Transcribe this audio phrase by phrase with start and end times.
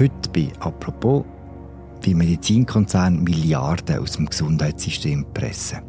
[0.00, 1.26] Heute bei «Apropos»,
[2.00, 5.80] wie Medizinkonzerne Milliarden aus dem Gesundheitssystem pressen.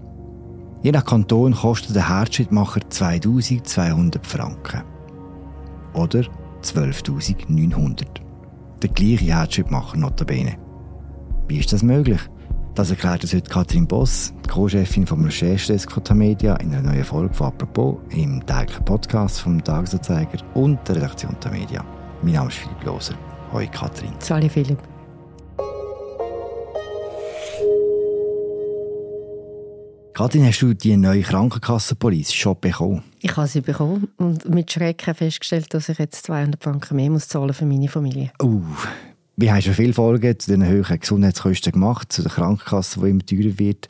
[0.83, 4.83] Je nach Kanton kostet der Herzschrittmacher 2200 Franken.
[5.93, 6.25] Oder
[6.61, 8.03] 12.900.
[8.81, 10.57] Der gleiche Herzschrittmacher notabene.
[11.47, 12.19] Wie ist das möglich?
[12.75, 17.47] Das erklärt uns heute Katrin Boss, Co-Chefin vom Recherchedesk Media in einer neuen Folge von
[17.47, 21.85] «Apropos» im täglichen Podcast vom Tagesanzeiger und der Redaktion der Media.
[22.21, 23.30] Mein Name ist Philipp Loser.
[23.53, 24.13] Hoi Katrin.
[24.19, 24.79] Salut Philipp.
[30.13, 33.03] Katrin, hast du die neue Krankenkassenpolice schon bekommen?
[33.19, 37.27] Ich habe sie bekommen und mit Schrecken festgestellt, dass ich jetzt 200 Franken mehr muss
[37.27, 38.31] zahlen für meine Familie.
[38.41, 38.61] Uh,
[39.35, 43.25] wir haben schon viele Folgen zu den höheren Gesundheitskosten gemacht, zu der Krankenkasse, die immer
[43.25, 43.89] teurer wird.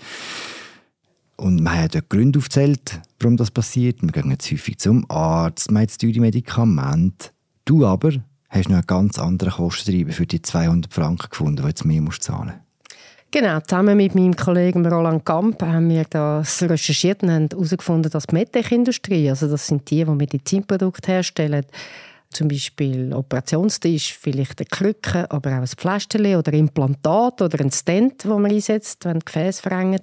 [1.38, 4.02] Und man hat Gründe aufgezählt, warum das passiert.
[4.02, 7.30] Wir gehen jetzt häufig zum Arzt, man hat teure Medikamente.
[7.66, 8.14] Du aber
[8.52, 12.24] hast noch einen ganz anderen Kostentreiber für die 200 Franken gefunden, die jetzt mehr musst
[12.24, 12.72] zahlen musst.
[13.32, 18.28] Genau, zusammen mit meinem Kollegen Roland Kamp haben wir das recherchiert und haben herausgefunden, dass
[18.28, 21.66] die MedTech-Industrie, also das sind die, die Medizinprodukte herstellen,
[22.30, 28.26] zum Beispiel Operationstisch, vielleicht eine Krücke, aber auch ein Pflasterchen oder Implantat oder ein Stent,
[28.26, 30.02] wo man einsetzt, wenn die Gefäße verengen,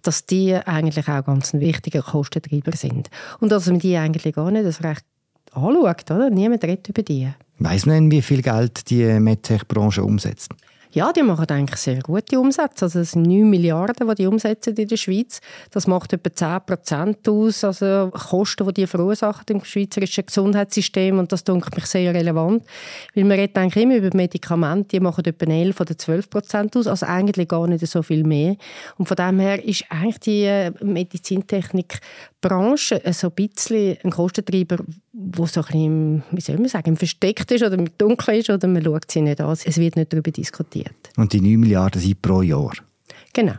[0.00, 3.10] dass die eigentlich auch ganz ein wichtiger Kostentreiber sind.
[3.40, 5.04] Und dass man die eigentlich gar nicht das recht
[5.52, 6.30] anschaut, oder?
[6.30, 7.30] Niemand redet über die.
[7.58, 10.50] Weiss man, wie viel Geld die MedTech-Branche umsetzt?
[10.94, 12.84] Ja, die machen eigentlich sehr gute Umsätze.
[12.84, 15.40] Also es sind 9 Milliarden, die die umsetzen in der Schweiz.
[15.72, 21.18] Das macht etwa 10 Prozent aus, also Kosten, die die verursachen im schweizerischen Gesundheitssystem.
[21.18, 22.62] Und das denke mich sehr relevant,
[23.12, 26.86] weil man redet eigentlich immer über Medikamente, die machen etwa 11 oder 12 Prozent aus,
[26.86, 28.54] also eigentlich gar nicht so viel mehr.
[28.96, 34.76] Und von dem her ist eigentlich die äh, Medizintechnikbranche so ein bisschen ein Kostentreiber,
[35.14, 38.82] wo so ein bisschen, wie soll man sagen, versteckt ist oder dunkel ist oder man
[38.82, 39.52] schaut sie nicht an.
[39.52, 40.94] Es wird nicht darüber diskutiert.
[41.16, 42.74] Und die 9 Milliarden sind pro Jahr?
[43.32, 43.54] Genau.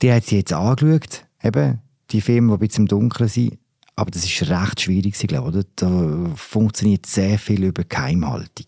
[0.00, 3.58] Die hat sie jetzt angeschaut, eben, die Firmen, die ein bisschen im Dunkeln sind.
[3.96, 5.66] Aber das ist recht schwierig, glaube ich.
[5.76, 8.66] Da funktioniert sehr viel über Geheimhaltung.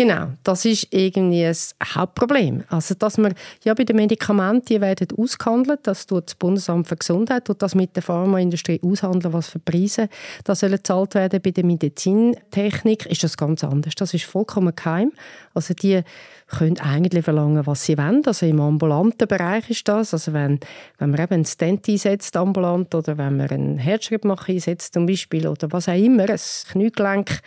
[0.00, 2.64] Genau, das ist irgendwie ein Hauptproblem.
[2.70, 3.34] Also, dass man
[3.64, 7.74] ja bei den Medikamenten, die werden ausgehandelt, das tut das Bundesamt für Gesundheit, tut das
[7.74, 10.08] mit der Pharmaindustrie aushandeln, was für Preise
[10.44, 11.42] da sollen gezahlt werden.
[11.42, 13.94] Bei der Medizintechnik ist das ganz anders.
[13.94, 15.12] Das ist vollkommen geheim.
[15.52, 16.00] Also die
[16.46, 18.22] können eigentlich verlangen, was sie wollen.
[18.24, 20.14] Also im ambulanten Bereich ist das.
[20.14, 20.60] Also wenn,
[20.98, 25.46] wenn man eben einen Stent einsetzt, ambulant, oder wenn man einen Herzschrittmacher einsetzt zum Beispiel,
[25.46, 26.40] oder was auch immer, ein
[26.70, 27.40] Kniegelenk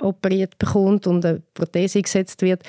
[0.00, 2.62] operiert bekommt und eine Prothese gesetzt wird,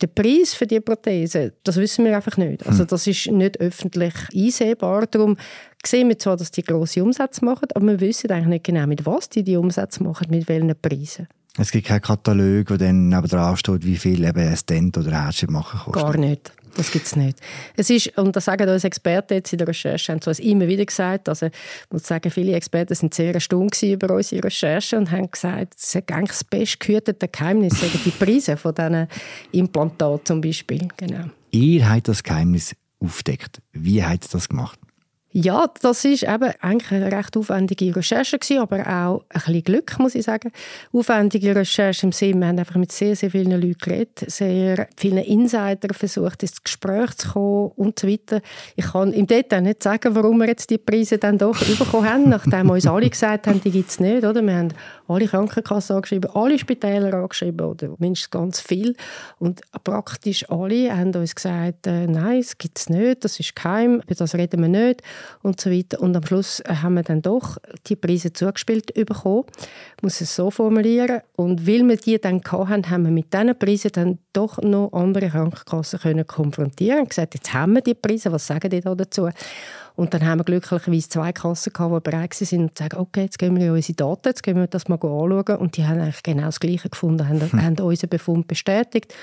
[0.00, 2.66] der Preis für die Prothese, das wissen wir einfach nicht.
[2.66, 2.86] Also hm.
[2.86, 5.06] das ist nicht öffentlich einsehbar.
[5.06, 5.36] Darum
[5.84, 9.04] sehen wir zwar, dass die grosse Umsätze machen, aber wir wissen eigentlich nicht genau, mit
[9.04, 11.28] was die die Umsätze machen, mit welchen Preisen.
[11.58, 15.24] Es gibt keinen Katalog, wo dann nebenan steht, wie viel eben ein Stent oder ein
[15.24, 16.02] Herzschritt machen kostet.
[16.02, 16.52] Gar nicht.
[16.76, 17.38] Das gibt es nicht.
[17.76, 20.84] Es ist, und das sagen uns Experten jetzt in der Recherche, haben so immer wieder
[20.84, 21.52] gesagt, also ich
[21.90, 26.12] muss sagen, viele Experten sind sehr erstaunt über unsere Recherche und haben gesagt, es ist
[26.12, 29.08] eigentlich das bestgehütete Geheimnis, die Preise von diesen
[29.52, 30.88] Implantaten zum Beispiel.
[30.96, 31.24] Genau.
[31.50, 33.60] Ihr habt das Geheimnis aufdeckt.
[33.72, 34.78] Wie habt ihr das gemacht?
[35.32, 39.96] Ja, das ist eben eigentlich eine recht aufwendige Recherche gewesen, aber auch ein bisschen Glück,
[40.00, 40.50] muss ich sagen.
[40.92, 45.18] Aufwendige Recherche im Sinne, wir haben einfach mit sehr, sehr vielen Leuten geredet, sehr vielen
[45.18, 48.40] Insidern versucht, ins Gespräch zu kommen und so weiter.
[48.74, 52.28] Ich kann im Detail nicht sagen, warum wir jetzt die Preise dann doch bekommen haben,
[52.28, 54.42] nachdem uns alle gesagt haben, die gibt es nicht, oder?
[54.42, 54.74] Wir haben
[55.06, 58.96] alle Krankenkassen angeschrieben, alle Spitäler angeschrieben, oder mindestens ganz viel.
[59.38, 64.02] Und praktisch alle haben uns gesagt, äh, nein, es gibt es nicht, das ist geheim,
[64.04, 65.02] über das reden wir nicht
[65.42, 66.00] und so weiter.
[66.00, 69.44] Und am Schluss äh, haben wir dann doch die Preise zugespielt bekommen,
[69.96, 71.20] ich muss es so formulieren.
[71.36, 75.28] Und weil wir die dann hatten, haben wir mit diesen Preisen dann doch noch andere
[75.28, 79.28] Krankenkassen können konfrontieren und gesagt, jetzt haben wir die Preise, was sagen die da dazu?
[79.96, 83.38] Und dann haben wir glücklicherweise zwei Kassen gehabt, die bereit waren und sagen, okay, jetzt
[83.38, 85.56] gehen wir in unsere Daten, jetzt gehen wir das mal anschauen.
[85.56, 87.62] Und die haben eigentlich genau das Gleiche gefunden, haben, hm.
[87.62, 89.14] haben unseren Befund bestätigt.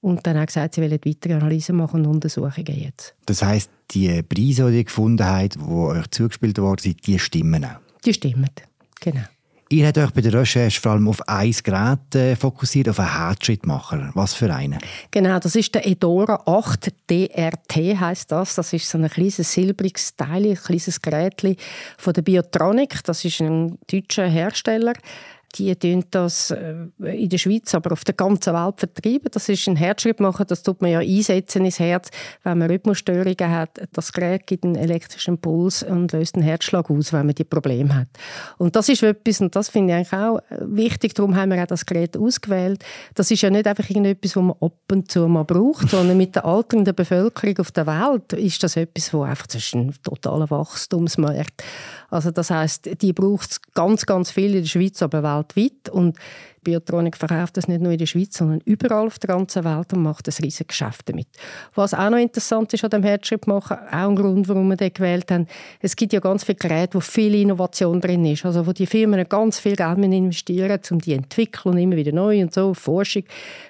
[0.00, 3.14] Und dann hat gesagt, sie wollen weitere Analysen machen und Untersuchungen jetzt.
[3.26, 7.64] Das heisst, die Preise, die ihr gefunden habt, die euch zugespielt worden sind, die stimmen
[7.64, 7.80] auch?
[8.04, 8.50] Die stimmen,
[9.00, 9.24] genau.
[9.72, 13.10] Ihr habt euch bei der Recherche vor allem auf ein Gerät äh, fokussiert, auf einen
[13.10, 14.10] Herzschrittmacher.
[14.12, 14.78] Was für einen?
[15.10, 18.56] Genau, das ist der Edora 8 DRT heißt das.
[18.56, 21.42] Das ist so ein kleines silbriges Teil, ein kleines Gerät
[21.96, 23.02] von der Biotronic.
[23.04, 24.92] Das ist ein deutscher Hersteller
[25.54, 29.28] die tun das äh, in der Schweiz, aber auf der ganzen Welt vertreiben.
[29.30, 30.18] Das ist ein Herzschritt
[30.48, 32.08] das tut man ja einsetzen ins Herz,
[32.42, 33.80] wenn man Rhythmusstörungen hat.
[33.92, 37.94] Das Gerät gibt einen elektrischen Puls und löst einen Herzschlag aus, wenn man die Probleme
[37.94, 38.08] hat.
[38.58, 41.66] Und das ist etwas, und das finde ich eigentlich auch wichtig, darum haben wir auch
[41.66, 42.84] das Gerät ausgewählt.
[43.14, 46.34] Das ist ja nicht einfach irgendetwas, was man ab und zu mal braucht, sondern mit
[46.34, 50.50] der alternden Bevölkerung auf der Welt ist das etwas, wo einfach das ist ein totaler
[50.50, 51.62] Wachstumsmarkt.
[52.10, 55.41] Also das heißt, die braucht es ganz, ganz viel in der Schweiz, aber weltweit.
[55.90, 56.18] Und
[56.62, 60.02] Biotronik verkauft das nicht nur in der Schweiz, sondern überall auf der ganzen Welt und
[60.02, 61.26] macht ein riesiges Geschäft damit.
[61.74, 64.92] Was auch noch interessant ist an dem Herzschritt machen, auch ein Grund, warum wir den
[64.92, 65.46] gewählt haben,
[65.80, 69.28] es gibt ja ganz viele Geräte, wo viel Innovation drin ist, also wo die Firmen
[69.28, 73.24] ganz viel Geld investieren, um die entwickeln immer wieder neu und so, Forschung.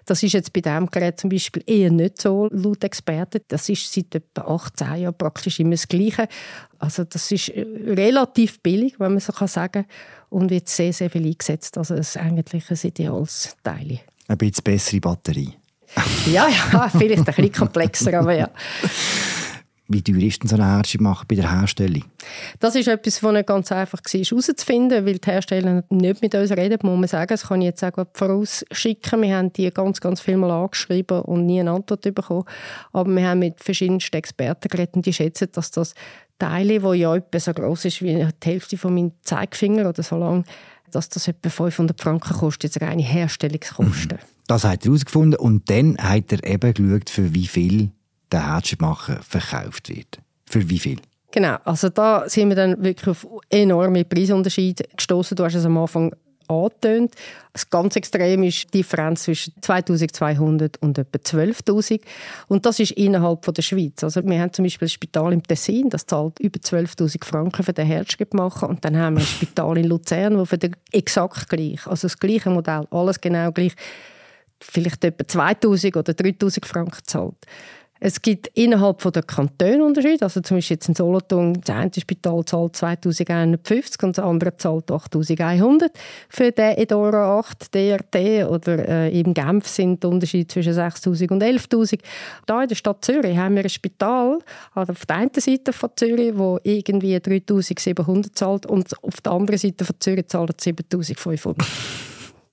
[0.05, 3.41] Das ist jetzt bei diesem Gerät zum Beispiel eher nicht so, laut Experten.
[3.49, 6.29] Das ist seit etwa 18 Jahren praktisch immer das Gleiche.
[6.79, 9.85] Also das ist relativ billig, wenn man so sagen kann
[10.33, 11.77] und wird sehr, sehr viel eingesetzt.
[11.79, 14.01] Also es ist eigentlich ein ideales Teil.
[14.29, 15.53] Ein bisschen bessere Batterie.
[16.27, 18.49] ja, ja, vielleicht ein bisschen komplexer, aber ja.
[19.89, 22.05] Wie teuer ist denn so eine Herzschrittmacher bei der Herstellung?
[22.61, 26.51] Das ist etwas, was nicht ganz einfach war, herauszufinden, weil die Hersteller nicht mit uns
[26.51, 27.29] reden, muss man sagen.
[27.29, 29.21] Das kann ich jetzt auch vorausschicken.
[29.21, 32.45] Wir haben die ganz, ganz viel Mal angeschrieben und nie eine Antwort bekommen.
[32.93, 35.95] Aber wir haben mit verschiedensten Experten geredet und die schätzen, dass das
[36.43, 40.17] Teile, die ja etwa so groß ist wie die Hälfte von meinem Zeigefinger oder so
[40.17, 40.45] lang,
[40.91, 44.19] dass das etwa 500 Franken kostet, jetzt reine Herstellungskosten.
[44.19, 44.27] Mhm.
[44.49, 47.93] Das hat er herausgefunden und dann hat er eben geschaut, für wie viel
[48.33, 50.19] der Herzschrittmacher verkauft wird.
[50.47, 50.99] Für wie viel?
[51.31, 55.37] Genau, also da sind wir dann wirklich auf enorme Preisunterschiede gestoßen.
[55.37, 56.13] Du hast es am Anfang
[56.53, 57.15] angetönt.
[57.53, 62.01] Das ganz extrem ist die Differenz zwischen 2200 und etwa 12.000.
[62.49, 64.03] Und das ist innerhalb von der Schweiz.
[64.03, 67.73] Also wir haben zum Beispiel ein Spital im Tessin, das zahlt über 12.000 Franken für
[67.73, 68.69] den Herzschritt machen.
[68.69, 72.19] Und dann haben wir ein Spital in Luzern, wo für den exakt gleich, also das
[72.19, 73.75] gleiche Modell, alles genau gleich,
[74.61, 77.47] vielleicht etwa 2.000 oder 3.000 Franken zahlt.
[78.05, 80.25] Es gibt innerhalb von der Kantone Unterschiede.
[80.25, 84.91] Also zum Beispiel jetzt in Solothurn, das eine Spital zahlt 2150 und das andere zahlt
[84.91, 85.93] 8100
[86.29, 88.49] für den Edora 8 DRT.
[88.51, 92.03] Oder äh, in Genf sind die Unterschiede zwischen 6000 und 11000.
[92.47, 94.41] Da in der Stadt Zürich haben wir ein Spital
[94.75, 99.59] also auf der einen Seite von Zürich, wo irgendwie 3700 zahlt und auf der anderen
[99.59, 101.57] Seite von Zürich zahlt 7500.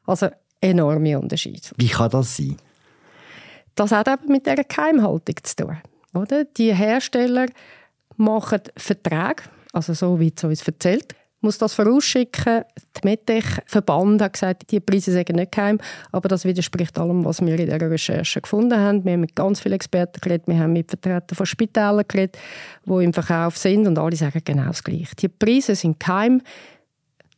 [0.06, 0.28] also
[0.62, 1.70] enorme Unterschiede.
[1.76, 2.56] Wie kann das sein?
[3.80, 5.78] Das hat eben mit dieser Geheimhaltung zu tun.
[6.14, 6.44] Oder?
[6.44, 7.46] Die Hersteller
[8.18, 12.66] machen Verträge, also so wie es uns erzählt, muss das vorausschicken.
[12.66, 15.80] Der Medtech-Verband hat gesagt, die Preise sind nicht geheim,
[16.12, 19.06] aber das widerspricht allem, was wir in dieser Recherche gefunden haben.
[19.06, 22.38] Wir haben mit ganz vielen Experten geredet, wir haben mit Vertretern von Spitälern geredet,
[22.86, 25.16] die im Verkauf sind und alle sagen genau das Gleiche.
[25.16, 26.42] Die Preise sind geheim.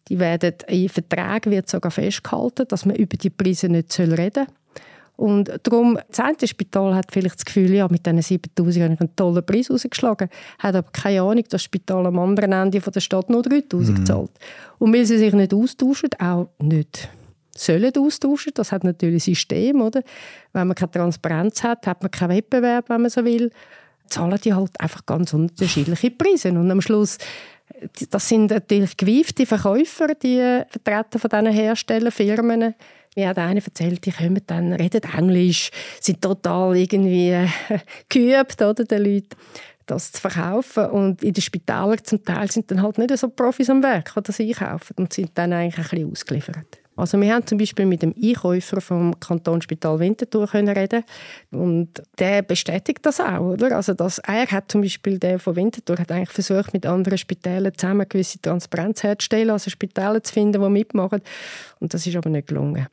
[0.07, 4.55] Die werden in Verträgen wird sogar festgehalten, dass man über die Preise nicht reden soll.
[5.21, 9.01] Und darum, das eine Spital hat vielleicht das Gefühl, ja, mit diesen 7000 habe ich
[9.01, 12.99] einen tollen Preis rausgeschlagen, hat aber keine Ahnung, dass das Spital am anderen Ende der
[12.99, 14.05] Stadt nur 3000 mhm.
[14.07, 14.31] zahlt.
[14.79, 17.07] Und weil sie sich nicht austauschen, auch nicht
[17.55, 20.01] sollen austauschen, das hat natürlich ein System, oder?
[20.53, 23.51] Wenn man keine Transparenz hat, hat man keinen Wettbewerb, wenn man so will,
[24.07, 26.49] zahlen die halt einfach ganz unterschiedliche Preise.
[26.49, 27.19] Und am Schluss
[28.09, 32.75] das sind natürlich gewiefte Verkäufer, die Vertreter von diesen Herstellern, Firmen,
[33.15, 37.47] mir hat einer erzählt, die kommen dann, reden Englisch, sind total irgendwie äh,
[38.09, 39.35] geübt, oder, den Leuten
[39.85, 40.85] das zu verkaufen.
[40.85, 44.23] Und in den Spitälern zum Teil sind dann halt nicht so Profis am Werk, die
[44.23, 46.81] das einkaufen und sind dann eigentlich ein bisschen ausgeliefert.
[46.97, 51.03] Also wir haben zum Beispiel mit dem Einkäufer vom Kantonsspital Winterthur können reden
[51.49, 51.89] und
[52.19, 53.75] der bestätigt das auch, oder?
[53.75, 57.73] Also dass er hat zum Beispiel der von Winterthur hat eigentlich versucht mit anderen Spitälern
[57.75, 61.21] zusammen gewisse Transparenz herzustellen, also Spitäler zu finden, die mitmachen
[61.79, 62.87] und das ist aber nicht gelungen.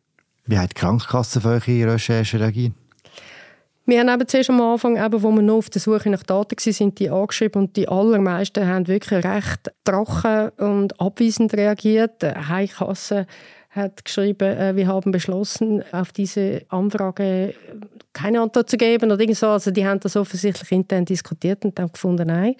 [0.48, 2.72] Wie hat die Krankenkasse auf eure Recherche reagiert?
[3.84, 6.56] Wir haben eben zuerst am Anfang, eben, wo wir noch auf der Suche nach Daten
[6.56, 12.22] waren, sind die angeschrieben und die allermeisten haben wirklich recht trocken und abweisend reagiert.
[12.22, 13.26] Die Heilkasse
[13.70, 17.54] hat geschrieben, äh, wir haben beschlossen, auf diese Anfrage
[18.14, 19.48] keine Antwort zu geben oder irgend so.
[19.48, 22.56] Also die haben das offensichtlich intern diskutiert und haben gefunden, nein,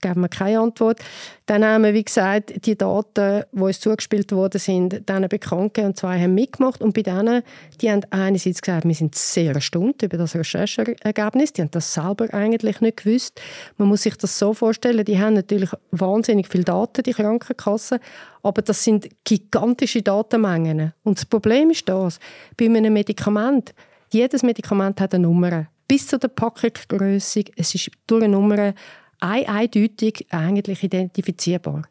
[0.00, 1.00] geben wir keine Antwort.
[1.46, 5.96] Dann haben wir, wie gesagt, die Daten, die uns zugespielt worden sind, denen bekannt und
[5.96, 6.80] zwei haben mitgemacht.
[6.80, 7.42] Und bei denen,
[7.80, 11.52] die haben einerseits gesagt, wir sind sehr erstaunt über das Rechercheergebnis.
[11.52, 13.40] Die haben das selber eigentlich nicht gewusst.
[13.76, 17.98] Man muss sich das so vorstellen, die haben natürlich wahnsinnig viele Daten, die Krankenkassen,
[18.42, 20.92] aber das sind gigantische Datenmengen.
[21.02, 22.18] Und das Problem ist das,
[22.56, 23.74] bei einem Medikament,
[24.12, 25.66] jedes Medikament hat eine Nummer.
[25.86, 28.74] Bis zu der Packungsgröße, es ist durch eine Nummer
[29.20, 31.82] eindeutig eigentlich identifizierbar.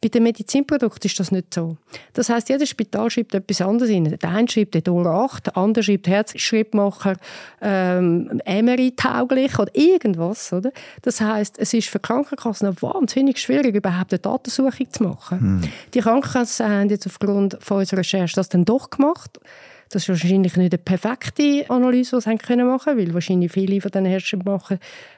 [0.00, 1.78] Bei den Medizinprodukten ist das nicht so.
[2.12, 4.04] Das heißt, jedes Spital schreibt etwas anderes rein.
[4.04, 7.16] Der eine schreibt Edora 8, der andere schreibt Herzschrittmacher
[7.62, 10.52] ähm, Emery-tauglich oder irgendwas.
[10.52, 10.70] Oder?
[11.02, 15.40] Das heißt, es ist für Krankenkassen wahnsinnig schwierig, überhaupt eine Datensuche zu machen.
[15.40, 15.60] Hm.
[15.94, 19.40] Die Krankenkassen haben jetzt aufgrund von unserer Recherche das dann doch gemacht.
[19.88, 23.90] Das ist wahrscheinlich nicht eine perfekte Analyse, die sie machen können, weil wahrscheinlich viele von
[23.90, 24.60] diesen Herstellern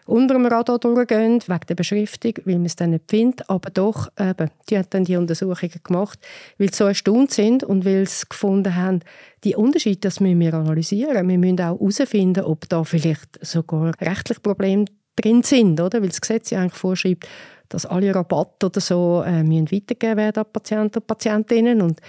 [0.07, 3.49] unter dem Radar durchgehen, wegen der Beschriftung, weil man es dann nicht findet.
[3.49, 6.19] Aber doch, eben, die haben dann die Untersuchungen gemacht,
[6.59, 9.01] weil sie so erstaunt sind und weil sie gefunden haben,
[9.45, 11.29] die Unterschiede, das müssen wir analysieren.
[11.29, 14.85] Wir müssen auch herausfinden, ob da vielleicht sogar rechtliche Probleme
[15.17, 16.01] drin sind, oder?
[16.01, 17.27] weil das Gesetz ja eigentlich vorschreibt,
[17.69, 22.01] dass alle Rabatte oder so äh, weitergegeben werden an Patienten und Patientinnen und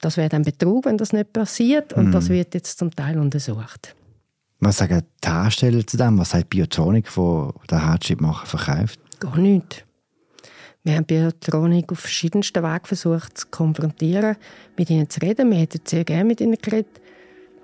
[0.00, 1.92] das wäre dann Betrug, wenn das nicht passiert.
[1.92, 2.12] Und mm.
[2.12, 3.94] das wird jetzt zum Teil untersucht.
[4.60, 6.18] Was sagen die Hersteller zu dem?
[6.18, 9.00] Was sagt Biotronik, die den Herzschrittmacher verkauft?
[9.20, 9.84] Gar nichts.
[10.84, 14.36] Wir haben Biotronik auf verschiedensten Wegen versucht zu konfrontieren,
[14.76, 15.50] mit ihnen zu reden.
[15.50, 17.00] Wir hätten sehr gerne mit ihnen geredet.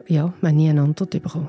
[0.06, 1.48] Ja, wir haben nie eine Antwort bekommen.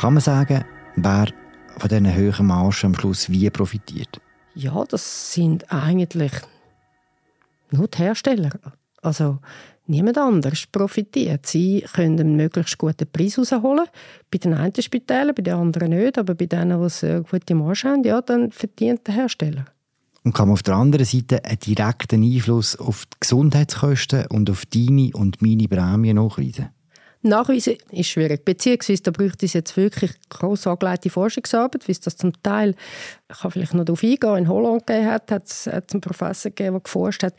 [0.00, 0.64] Kann man sagen,
[0.96, 1.26] wer
[1.76, 4.18] von diesen höheren Margen am Schluss wie profitiert?
[4.54, 6.32] Ja, das sind eigentlich
[7.70, 8.48] nur die Hersteller.
[9.02, 9.40] Also
[9.86, 11.44] niemand anderes profitiert.
[11.44, 13.88] Sie können einen möglichst guten Preis rausholen.
[14.30, 16.16] Bei den einen Spitälern, bei den anderen nicht.
[16.16, 19.66] Aber bei denen, die eine gute Marge haben, ja, dann verdient der Hersteller.
[20.24, 24.64] Und kann man auf der anderen Seite einen direkten Einfluss auf die Gesundheitskosten und auf
[24.64, 26.70] deine und meine Prämie nachweisen?
[27.22, 32.16] Nachweisen ist schwierig, beziehungsweise da bräuchte es jetzt wirklich gross angelegte Forschungsarbeit, wie es das
[32.16, 32.74] zum Teil,
[33.30, 36.74] ich kann vielleicht noch darauf eingehen, in Holland gegeben hat, hat es einen Professor gegeben,
[36.74, 37.34] der geforscht hat,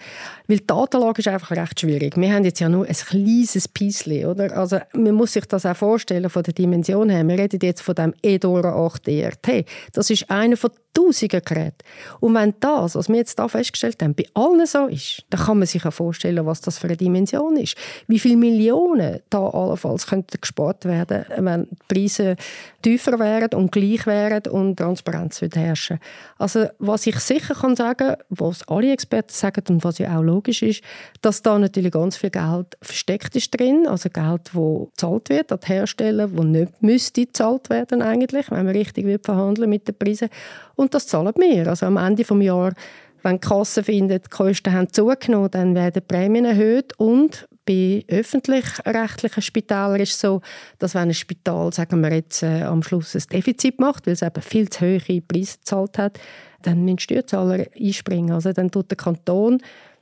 [0.48, 2.16] weil die Datenlage ist einfach recht schwierig.
[2.16, 4.56] Wir haben jetzt ja nur ein kleines Piesli, oder?
[4.56, 7.28] Also man muss sich das auch vorstellen von der Dimension her.
[7.28, 9.66] Wir reden jetzt von dem EDORA 8 ERT.
[9.94, 11.78] Das ist einer von tausenden Geräten.
[12.20, 15.60] Und wenn das, was wir jetzt da festgestellt haben, bei allen so ist, dann kann
[15.60, 17.76] man sich auch vorstellen, was das für eine Dimension ist.
[18.08, 19.40] Wie viele Millionen da
[19.72, 22.36] allenfalls könnten gespart werden, wenn die Preise
[22.82, 26.00] tiefer wären und gleich wären und Transparenz würde herrschen.
[26.38, 30.64] Also was ich sicher kann sagen, was alle Experten sagen und was ja auch logisch
[30.64, 30.84] ist,
[31.22, 35.60] dass da natürlich ganz viel Geld versteckt ist drin, also Geld, das gezahlt wird an
[35.64, 40.30] die Hersteller, das nicht müsste gezahlt werden eigentlich, wenn man richtig verhandeln mit den Preisen
[40.76, 41.68] und das zahlen wir.
[41.68, 42.74] Also am Ende des Jahres,
[43.24, 48.04] wenn die Kasse findet, die Kosten haben zugenommen, dann werden die Prämien erhöht und bei
[48.08, 50.42] öffentlich-rechtlichen Spitälern ist es so,
[50.80, 54.22] dass wenn ein Spital, sagen wir jetzt, äh, am Schluss ein Defizit macht, weil es
[54.22, 56.20] eben viel zu hohe Preise gezahlt hat,
[56.64, 58.34] dann müssen Steuerzahler einspringen.
[58.34, 59.60] Also dann tut der Kanton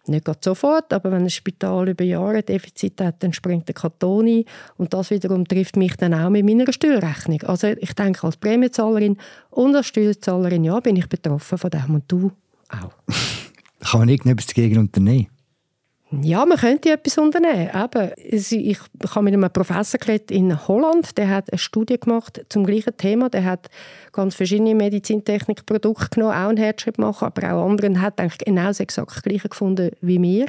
[0.08, 4.46] nicht sofort, aber wenn ein Spital über Jahre Defizit hat, dann springt der Kanton ein
[4.78, 7.44] und das wiederum trifft mich dann auch mit meiner Steuerrechnung.
[7.44, 9.18] Also ich denke, als Prämienzahlerin
[9.52, 12.32] und als Steuerzahlerin, ja, bin ich betroffen von dem und du
[12.70, 12.92] auch.
[13.92, 15.28] Kann man irgendetwas dagegen unternehmen?
[16.12, 17.70] Ja, man könnte etwas unternehmen.
[17.72, 18.80] Eben, ich
[19.14, 23.30] habe mit einem Professor geredet in Holland, der hat eine Studie gemacht zum gleichen Thema.
[23.30, 23.70] Der hat
[24.12, 28.68] ganz verschiedene Medizintechnikprodukte genommen, auch einen Herzschritt machen, aber auch andere, und hat eigentlich genau
[28.68, 30.48] das exakt gleiche gefunden wie wir.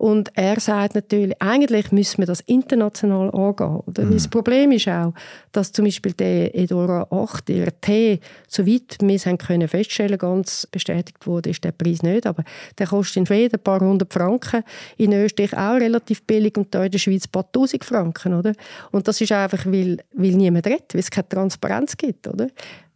[0.00, 3.80] Und er sagt natürlich, eigentlich müssen wir das international angehen.
[3.80, 4.04] Oder?
[4.06, 4.14] Mhm.
[4.14, 5.12] Das Problem ist auch,
[5.52, 10.66] dass zum Beispiel der Edora 8, der T, soweit wir es haben können feststellen ganz
[10.72, 12.26] bestätigt wurde, ist der Preis nicht.
[12.26, 12.44] Aber
[12.78, 14.64] der kostet in Schweden ein paar hundert Franken,
[14.96, 18.32] in Österreich auch relativ billig und da in der Schweiz ein paar tausend Franken.
[18.32, 18.54] Oder?
[18.92, 22.26] Und das ist einfach, weil, weil niemand redet, weil es keine Transparenz gibt.
[22.26, 22.46] Oder?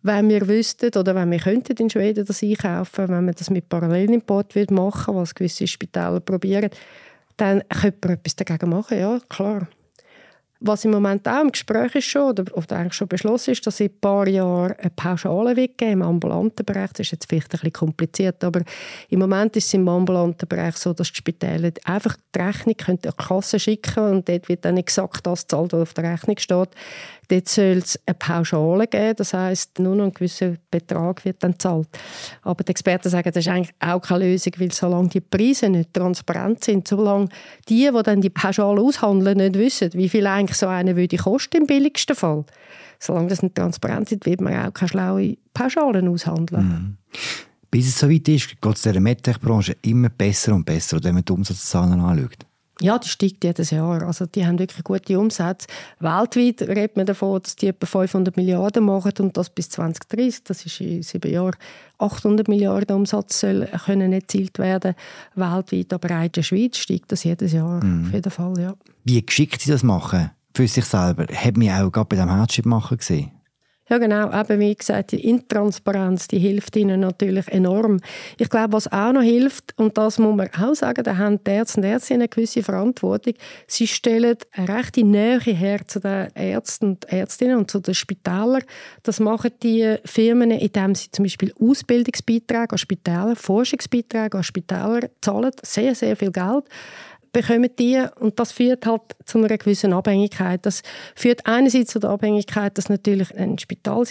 [0.04, 3.70] Wenn wir wüssten oder wenn wir könnten in Schweden das einkaufen, wenn man das mit
[3.70, 6.68] Parallelimport machen was gewisse Spitäler probieren,
[7.38, 9.66] dann könnte man etwas dagegen machen, ja, klar.
[10.60, 12.44] Was im Moment auch im Gespräch ist schon, oder,
[12.76, 16.90] eigentlich schon beschlossen ist, dass in ein paar Jahren eine Pauschale weggeben im ambulanten Bereich.
[16.92, 18.62] Das ist jetzt vielleicht ein bisschen kompliziert, aber
[19.10, 22.98] im Moment ist es im ambulanten Bereich so, dass die Spitäler einfach die Rechnung können
[23.04, 26.38] an die Kasse schicken und dort wird dann exakt das gezahlt, was auf der Rechnung
[26.38, 26.70] steht.
[27.28, 31.52] Dort soll es eine Pauschale geben, das heißt nur noch ein gewisser Betrag wird dann
[31.52, 31.88] gezahlt.
[32.42, 35.94] Aber die Experten sagen, das ist eigentlich auch keine Lösung, weil solange die Preise nicht
[35.94, 37.28] transparent sind, solange
[37.68, 41.58] die, die dann die Pauschale aushandeln, nicht wissen, wie viel eigentlich so eine würde kosten
[41.58, 42.44] im billigsten Fall,
[42.98, 46.66] solange das nicht transparent ist, wird man auch keine schlaue Pauschalen aushandeln.
[46.66, 46.96] Mhm.
[47.70, 51.24] Bis es so weit ist, geht es der MedTech-Branche immer besser und besser, wenn man
[51.24, 52.46] die Umsatzzahlen anschaut.
[52.80, 54.02] Ja, die steigt jedes Jahr.
[54.02, 55.68] Also die haben wirklich gute Umsätze.
[56.00, 60.44] Weltweit redet man davon, dass die etwa 500 Milliarden machen und das bis 2030.
[60.44, 61.54] Das ist in sieben Jahren
[61.98, 64.94] 800 Milliarden Umsatz soll können erzielt werden
[65.36, 65.92] weltweit.
[65.92, 68.06] Aber auch in der Schweiz steigt das jedes Jahr mhm.
[68.06, 68.58] auf jeden Fall.
[68.58, 68.74] Ja.
[69.04, 72.66] Wie geschickt sie das machen für sich selber, hat mich auch gerade bei dem Herzschritt
[72.66, 73.32] machen gesehen.
[73.90, 74.32] Ja, genau.
[74.32, 78.00] Eben, wie gesagt, die Intransparenz, die hilft ihnen natürlich enorm.
[78.38, 81.50] Ich glaube, was auch noch hilft, und das muss man auch sagen, da haben die
[81.50, 83.34] Ärzte und Ärztinnen eine gewisse Verantwortung.
[83.66, 88.62] Sie stellen eine rechte Nähe her zu den Ärzten und Ärztinnen und zu den Spitälern.
[89.02, 95.52] Das machen die Firmen, indem sie zum Beispiel Ausbildungsbeiträge an Spitäler, Forschungsbeiträge an Spitäler zahlen.
[95.62, 96.64] Sehr, sehr viel Geld
[97.34, 100.64] bekommen die und das führt halt zu einer gewissen Abhängigkeit.
[100.64, 100.82] Das
[101.14, 104.04] führt einerseits zu der Abhängigkeit, dass natürlich ein Spital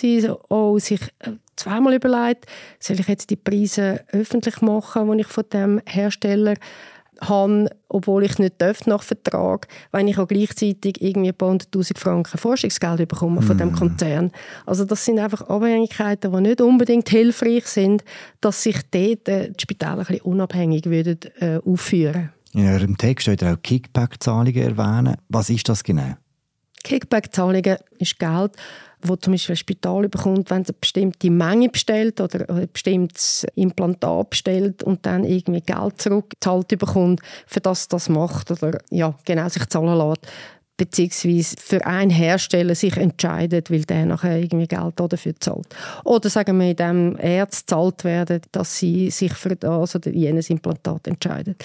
[0.49, 2.45] auch sich äh, zweimal überlegt,
[2.79, 6.53] soll ich jetzt die Preise öffentlich machen, die ich von dem Hersteller
[7.21, 11.99] habe, obwohl ich nicht darf nach Vertrag, wenn ich auch gleichzeitig irgendwie ein paar hunderttausend
[11.99, 13.75] Franken Forschungsgeld bekomme von dem mm.
[13.75, 14.31] Konzern.
[14.65, 18.03] Also das sind einfach Abhängigkeiten, die nicht unbedingt hilfreich sind,
[18.41, 23.27] dass sich dort äh, die Spitäler ein bisschen unabhängig würden, äh, aufführen in eurem Text
[23.27, 25.15] ihr auch Kickback-Zahlungen erwähnen.
[25.29, 26.15] Was ist das genau?
[26.83, 28.51] Kickback-Zahlungen ist Geld,
[29.01, 33.45] wo zum Beispiel ein Spital bekommt, wenn es eine bestimmte Menge bestellt oder ein bestimmtes
[33.55, 39.47] Implantat bestellt und dann irgendwie Geld zurückgezahlt bekommt, für das das macht oder ja, genau
[39.49, 40.27] sich zahlen lässt
[40.75, 45.67] beziehungsweise für einen Hersteller sich entscheidet, weil der nachher irgendwie Geld dafür zahlt.
[46.03, 50.49] Oder sagen wir, in dem Ärzte zahlt werden, dass sie sich für das oder jenes
[50.49, 51.55] Implantat entscheiden.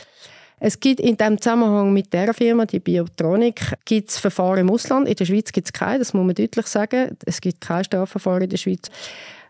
[0.61, 5.09] Es gibt in dem Zusammenhang mit der Firma, die Biotronik, gibt es Verfahren im Ausland.
[5.09, 7.17] In der Schweiz gibt es keine, das muss man deutlich sagen.
[7.25, 8.91] Es gibt kein Strafverfahren in der Schweiz.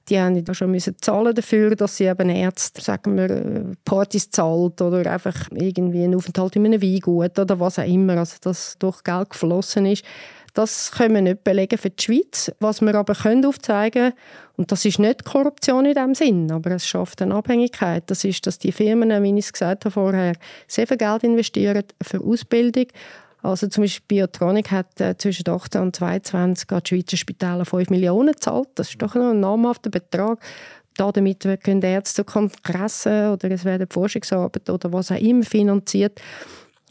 [0.09, 4.81] Die haben da schon müssen zahlen dafür, dass sie eben Ärzte, sagen wir, Partys zahlt
[4.81, 9.05] oder einfach irgendwie einen Aufenthalt in einem Weingut oder was auch immer, also dass durch
[9.05, 10.05] Geld geflossen ist.
[10.59, 12.51] Das können wir nicht belegen für die Schweiz.
[12.59, 14.13] Was wir aber können aufzeigen
[14.57, 18.03] und das ist nicht Korruption in dem Sinn, aber es schafft eine Abhängigkeit.
[18.11, 20.33] Das ist, dass die Firmen, wie ich es gesagt habe vorher,
[20.67, 22.87] sehr viel Geld investieren für Ausbildung.
[23.41, 27.91] Also zum Beispiel Biotronik hat äh, zwischen 18 und 22 an die Schweizer Spitäler 5
[27.91, 28.71] Millionen gezahlt.
[28.75, 30.41] Das ist doch noch ein namhafter Betrag.
[30.97, 36.21] Damit können Ärzte zu Kongressen oder es werden Forschungsarbeiten oder was auch immer finanziert.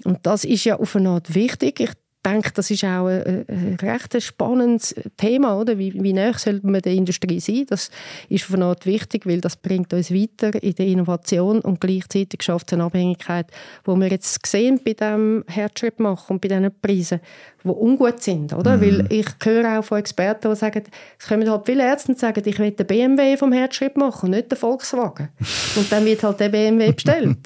[0.06, 1.82] Und das ist ja auf eine Art wichtig.
[1.82, 1.92] Ich
[2.28, 5.78] denke, das ist auch ein, ein recht spannendes Thema, oder?
[5.78, 7.66] Wie, wie näher soll man der Industrie sein?
[7.68, 7.90] Das
[8.30, 12.68] ist von Art wichtig, weil das bringt uns weiter in der Innovation und gleichzeitig schafft
[12.68, 13.48] es eine Abhängigkeit,
[13.86, 17.20] wo wir jetzt sehen bei dem Herzschritt machen und bei diesen Preisen,
[17.64, 18.78] die ungut sind, oder?
[18.78, 18.82] Mhm.
[18.82, 20.84] Weil ich höre auch von Experten, die sagen,
[21.20, 24.32] es kommen halt viele Ärzte und sagen, ich will den BMW vom Herzschritt machen und
[24.32, 25.30] nicht den Volkswagen.
[25.76, 27.38] und dann wird halt der BMW bestellt.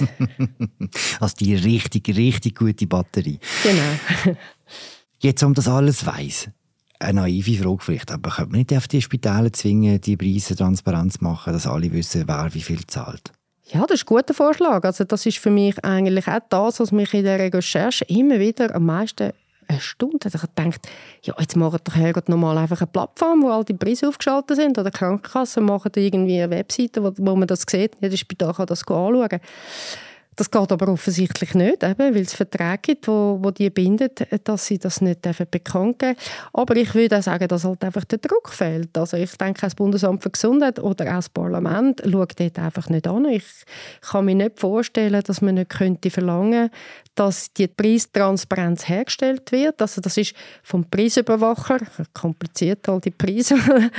[1.20, 3.40] also die richtig, richtig gute Batterie.
[3.64, 4.38] Genau.
[5.24, 6.50] Jetzt, um das alles weiss,
[6.98, 11.14] eine naive Frage vielleicht, aber könnte man nicht auf die Spitäler zwingen, die Preise transparent
[11.14, 13.32] zu machen, dass alle wissen, wer wie viel zahlt?
[13.66, 14.84] Ja, das ist ein guter Vorschlag.
[14.84, 18.74] Also das ist für mich eigentlich auch das, was mich in der Recherche immer wieder
[18.74, 19.32] am meisten
[19.68, 20.34] erstaunt hat.
[20.34, 20.90] Ich dachte,
[21.22, 24.80] ja, jetzt machen doch Herrgott nochmal einfach eine Plattform, wo all die Preise aufgeschaltet sind.
[24.80, 27.96] Oder Krankenkassen machen irgendwie eine Webseite, wo, wo man das sieht.
[28.02, 29.40] Jedes Spital kann das anschauen.
[30.38, 34.66] Das geht aber offensichtlich nicht, eben, weil es Verträge gibt, wo, wo die bindet, dass
[34.66, 36.16] sie das nicht bekannt geben
[36.54, 38.98] Aber ich würde auch sagen, dass halt einfach der Druck fehlt.
[38.98, 43.08] Also ich denke, das Bundesamt für Gesundheit oder auch das Parlament schaut dort einfach nicht
[43.08, 43.26] an.
[43.26, 43.44] Ich
[44.02, 46.70] kann mir nicht vorstellen, dass man nicht könnte verlangen
[47.16, 49.82] dass die Preistransparenz hergestellt wird.
[49.82, 51.80] Also das ist vom Preisüberwacher,
[52.14, 53.56] kompliziert halt die Preise.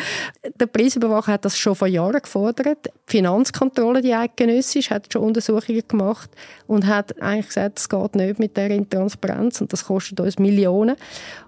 [0.61, 2.87] der Preisüberwacher hat das schon vor Jahren gefordert.
[2.87, 6.22] Die Finanzkontrolle, die eidgenössisch, hat schon Untersuchungen gemacht
[6.67, 10.97] und hat eigentlich gesagt, es geht nicht mit der Intransparenz und das kostet uns Millionen.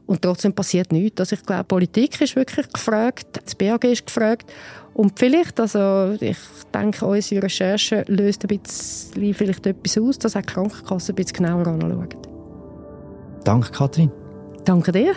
[0.07, 1.21] Und trotzdem passiert nichts.
[1.21, 4.53] Also ich glaube, Politik ist wirklich gefragt, das BAG ist gefragt
[4.95, 6.39] und vielleicht, also ich
[6.73, 11.45] denke, unsere Recherche löst ein bisschen vielleicht etwas aus, dass auch die Krankenkasse ein bisschen
[11.45, 12.09] genauer anschauen.
[13.45, 14.11] Danke, Kathrin.
[14.65, 15.15] Danke dir.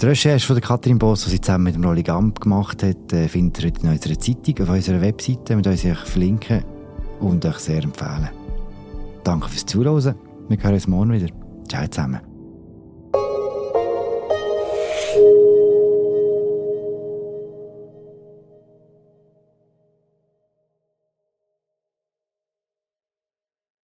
[0.00, 3.28] Die Recherche von Kathrin Boss, die sie zusammen mit dem Rolli Gamp gemacht hat, äh,
[3.28, 5.56] findet ihr heute in unserer Zeitung, auf unserer Webseite.
[5.56, 6.64] Wir euch verlinken
[7.22, 8.28] und euch sehr empfehlen.
[9.24, 10.14] Danke fürs Zuhören.
[10.48, 11.28] Wir hören uns morgen wieder.
[11.68, 12.31] Ciao zusammen.